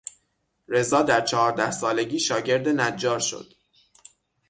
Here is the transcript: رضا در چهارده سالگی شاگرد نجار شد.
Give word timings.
رضا 0.67 1.01
در 1.01 1.21
چهارده 1.21 1.71
سالگی 1.71 2.19
شاگرد 2.19 2.67
نجار 2.69 3.19
شد. 3.19 3.53